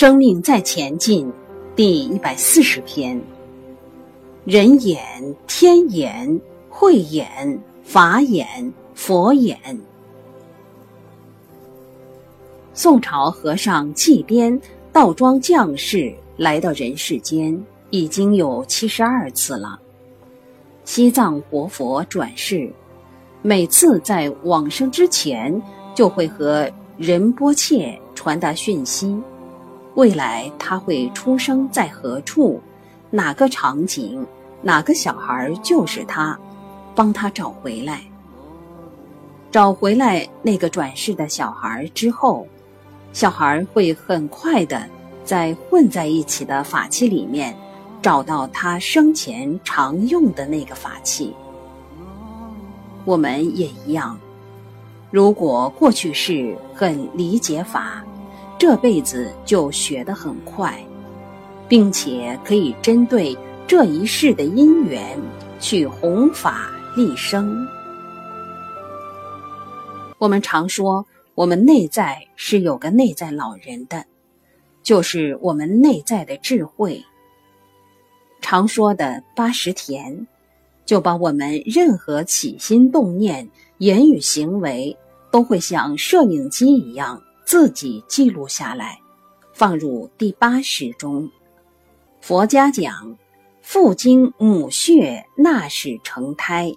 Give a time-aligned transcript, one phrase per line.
[0.00, 1.30] 生命在前进，
[1.76, 3.20] 第一百四十篇。
[4.46, 4.98] 人眼、
[5.46, 6.40] 天眼、
[6.70, 9.58] 慧眼、法眼、佛眼。
[12.72, 14.58] 宋朝和尚季边
[14.90, 19.78] 倒装将士来到人世间，已经有七十二次了。
[20.86, 22.72] 西藏活佛转世，
[23.42, 25.62] 每次在往生之前，
[25.94, 29.14] 就会和仁波切传达讯息。
[30.00, 32.58] 未来他会出生在何处，
[33.10, 34.26] 哪个场景，
[34.62, 36.38] 哪个小孩就是他，
[36.94, 38.00] 帮他找回来。
[39.50, 42.46] 找回来那个转世的小孩之后，
[43.12, 44.82] 小孩会很快的
[45.22, 47.54] 在混在一起的法器里面
[48.00, 51.36] 找到他生前常用的那个法器。
[53.04, 54.18] 我们也一样，
[55.10, 58.02] 如果过去式很理解法。
[58.60, 60.78] 这辈子就学得很快，
[61.66, 63.34] 并且可以针对
[63.66, 65.18] 这一世的因缘
[65.58, 67.66] 去弘法利生。
[70.18, 74.04] 我们常说，我们内在是有个内在老人的，
[74.82, 77.02] 就是我们内在的智慧。
[78.42, 80.26] 常说的八十田，
[80.84, 84.94] 就把我们任何起心动念、言语行为，
[85.30, 87.22] 都会像摄影机一样。
[87.50, 89.00] 自己记录下来，
[89.52, 91.28] 放入第八识中。
[92.20, 93.18] 佛家讲，
[93.60, 96.72] 父精母血纳始成胎。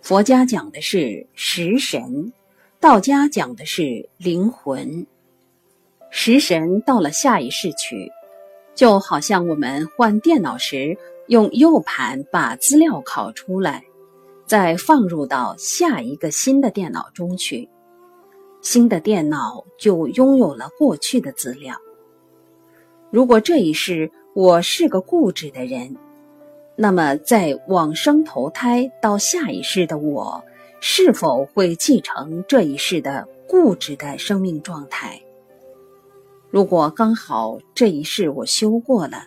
[0.00, 2.32] 佛家讲的是食神，
[2.80, 5.06] 道家讲的是灵魂。
[6.10, 8.10] 食神到了下一世去，
[8.74, 13.84] 就好像我们换电脑时用 U 盘把资料拷出来，
[14.44, 17.68] 再放入到下一个新的电脑中去。
[18.62, 21.76] 新的电脑就拥有了过去的资料。
[23.10, 25.94] 如果这一世我是个固执的人，
[26.76, 30.42] 那么在往生投胎到下一世的我，
[30.80, 35.20] 是否会继承这一世的固执的生命状态？
[36.48, 39.24] 如果刚好这一世我修过了，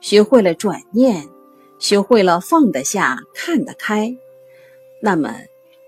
[0.00, 1.26] 学会了转念，
[1.78, 4.14] 学会了放得下、看得开，
[5.00, 5.34] 那么。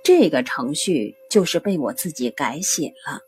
[0.04, 3.20] 这个程序就是被我自己改写了。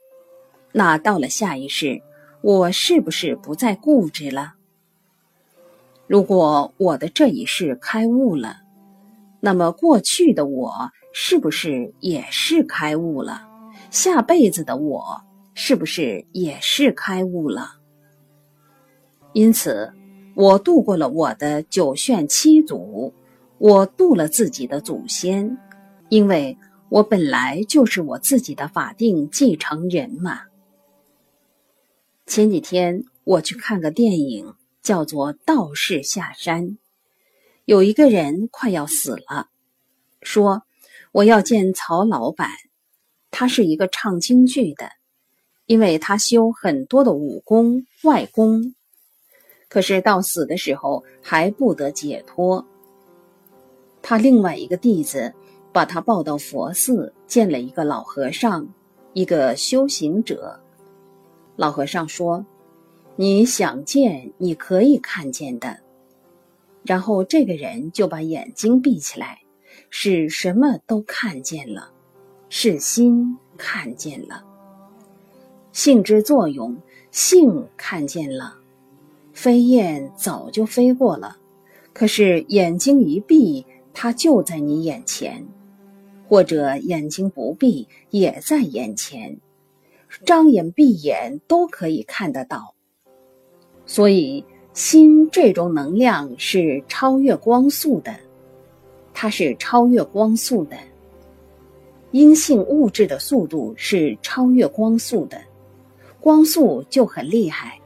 [0.73, 2.01] 那到了下一世，
[2.43, 4.55] 我是不是不再固执了？
[6.07, 8.59] 如果我的这一世开悟了，
[9.41, 13.47] 那么过去的我是不是也是开悟了？
[13.91, 15.21] 下辈子的我
[15.55, 17.73] 是不是也是开悟了？
[19.33, 19.93] 因此，
[20.35, 23.13] 我度过了我的九炫七祖，
[23.59, 25.59] 我度了自己的祖先，
[26.09, 26.57] 因为。
[26.91, 30.41] 我本来就是我自己的法定继承人嘛。
[32.27, 36.71] 前几天我去看个电影，叫做《道士下山》，
[37.65, 39.47] 有一个人快要死了，
[40.21, 40.65] 说
[41.13, 42.51] 我要见曹老板，
[43.31, 44.91] 他是一个唱京剧的，
[45.67, 48.75] 因为他修很多的武功外功，
[49.69, 52.67] 可是到死的时候还不得解脱。
[54.03, 55.33] 他另外一个弟子。
[55.73, 58.67] 把他抱到佛寺，见了一个老和尚，
[59.13, 60.59] 一个修行者。
[61.57, 62.45] 老和尚说
[63.17, 65.79] ：“你想见，你可以看见的。”
[66.83, 69.39] 然后这个人就把眼睛闭起来，
[69.91, 71.91] 是什么都看见了，
[72.49, 74.43] 是心看见了，
[75.73, 76.77] 性之作用，
[77.11, 78.57] 性看见了。
[79.33, 81.37] 飞燕早就飞过了，
[81.93, 85.47] 可是眼睛一闭，它就在你眼前。
[86.31, 89.37] 或者眼睛不闭也在眼前，
[90.25, 92.73] 张眼闭眼都可以看得到。
[93.85, 98.15] 所以心这种能量是超越光速的，
[99.13, 100.77] 它是超越光速的。
[102.13, 105.37] 阴性物质的速度是超越光速的，
[106.21, 107.77] 光速就很厉害。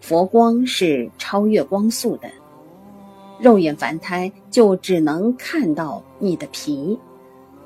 [0.00, 2.30] 佛光是超越光速的，
[3.40, 6.96] 肉眼凡胎就只能看到你的皮。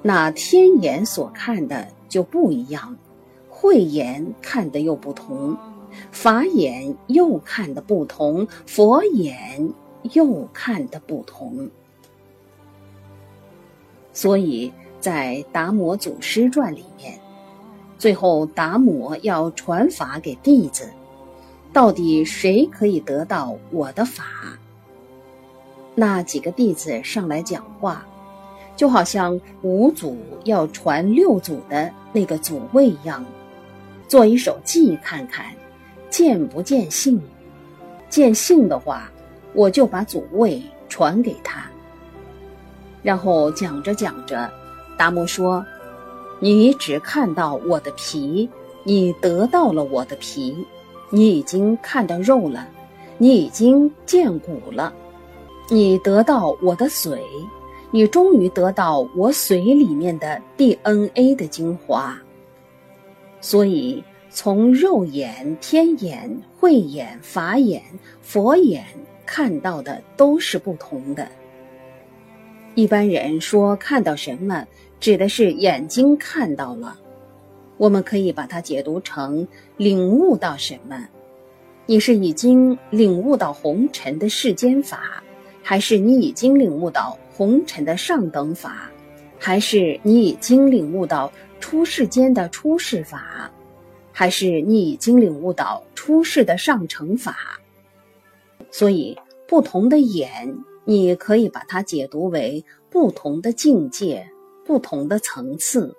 [0.06, 2.94] 那天眼所看的就不一样，
[3.48, 5.56] 慧眼看的又不同，
[6.12, 9.72] 法眼又看的不同，佛眼
[10.12, 11.70] 又看的不同。
[14.12, 14.70] 所以
[15.00, 17.18] 在《达摩祖师传》里面，
[17.98, 20.90] 最后达摩要传法给弟子，
[21.72, 24.22] 到底谁可以得到我的法？
[25.94, 28.06] 那几个弟子上来讲话。
[28.76, 33.24] 就好像五祖要传六祖的那个祖位一样，
[34.08, 35.46] 做一首偈看看，
[36.10, 37.20] 见不见性？
[38.08, 39.10] 见性的话，
[39.54, 41.64] 我就把祖位传给他。
[43.02, 44.50] 然后讲着讲着，
[44.96, 45.64] 达摩说
[46.40, 48.48] ：“你只看到我的皮，
[48.82, 50.56] 你得到了我的皮，
[51.10, 52.66] 你已经看到肉了，
[53.18, 54.92] 你已经见骨了，
[55.68, 57.18] 你得到我的髓，
[57.94, 62.20] 你终于得到我髓里面的 DNA 的精华。
[63.40, 64.02] 所以。”
[64.36, 67.80] 从肉眼、天眼、慧眼、法眼、
[68.20, 68.84] 佛眼
[69.24, 71.28] 看到的都是不同的。
[72.74, 74.66] 一般人说看到什么，
[74.98, 76.98] 指的是眼睛看到了，
[77.76, 81.06] 我们可以把它解读成领悟到什么。
[81.86, 85.22] 你是已经领悟到红尘的世间法，
[85.64, 88.90] 还是你已经领悟到红尘的上等法，
[89.38, 93.50] 还是你已经领悟到出世间的出世法？
[94.12, 97.58] 还是你已经领悟到出世的上乘法，
[98.70, 99.18] 所以
[99.48, 104.24] 不同的眼，你可以把它解读为不同的境界、
[104.64, 105.96] 不同的层次，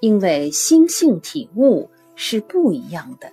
[0.00, 3.32] 因为心性体悟是不一样的。